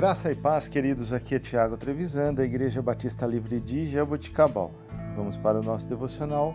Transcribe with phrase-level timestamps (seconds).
[0.00, 1.12] Graça e paz, queridos.
[1.12, 4.72] Aqui é Tiago Trevisan, da Igreja Batista Livre de Jaboticabal.
[5.14, 6.54] Vamos para o nosso devocional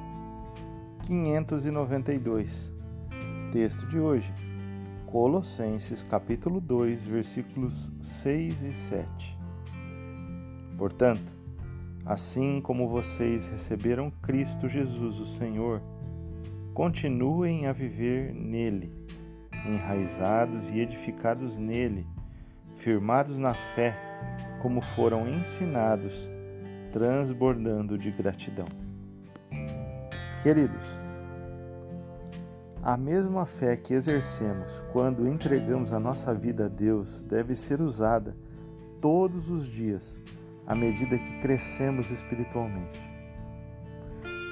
[1.03, 2.73] 592.
[3.51, 4.33] Texto de hoje,
[5.05, 9.37] Colossenses capítulo 2, versículos 6 e 7.
[10.75, 11.31] Portanto,
[12.03, 15.83] assim como vocês receberam Cristo Jesus, o Senhor,
[16.73, 18.91] continuem a viver nele,
[19.67, 22.07] enraizados e edificados nele
[22.77, 23.95] firmados na fé,
[24.61, 26.29] como foram ensinados,
[26.91, 28.67] transbordando de gratidão.
[30.41, 30.99] Queridos,
[32.81, 38.35] a mesma fé que exercemos quando entregamos a nossa vida a Deus deve ser usada
[39.01, 40.19] todos os dias
[40.67, 43.01] à medida que crescemos espiritualmente.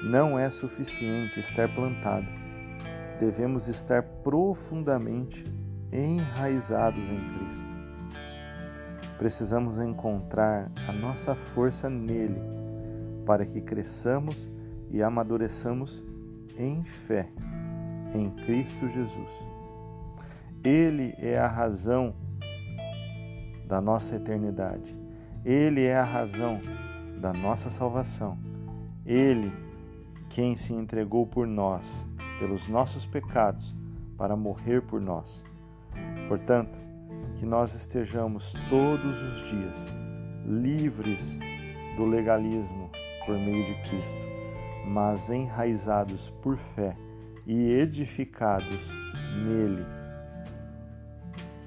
[0.04, 2.26] Não é suficiente estar plantado,
[3.20, 5.44] devemos estar profundamente
[5.92, 7.83] enraizados em Cristo.
[9.18, 12.40] Precisamos encontrar a nossa força nele
[13.24, 14.50] para que cresçamos
[14.90, 16.04] e amadureçamos
[16.58, 17.28] em fé
[18.14, 19.30] em Cristo Jesus.
[20.62, 22.14] Ele é a razão
[23.66, 24.96] da nossa eternidade.
[25.44, 26.60] Ele é a razão
[27.20, 28.38] da nossa salvação.
[29.04, 29.52] Ele,
[30.30, 32.06] quem se entregou por nós,
[32.38, 33.74] pelos nossos pecados,
[34.16, 35.44] para morrer por nós.
[36.28, 36.78] Portanto,
[37.36, 39.94] que nós estejamos todos os dias
[40.46, 41.38] livres
[41.96, 42.90] do legalismo
[43.26, 44.20] por meio de Cristo,
[44.86, 46.94] mas enraizados por fé
[47.46, 48.88] e edificados
[49.46, 49.84] nele,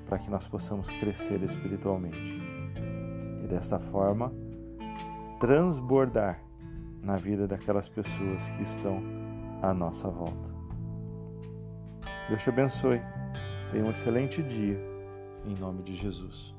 [0.07, 2.41] para que nós possamos crescer espiritualmente
[3.43, 4.31] e desta forma
[5.39, 6.39] transbordar
[7.01, 9.01] na vida daquelas pessoas que estão
[9.61, 10.47] à nossa volta.
[12.29, 13.01] Deus te abençoe.
[13.71, 14.96] Tenha um excelente dia
[15.47, 16.53] em nome de Jesus.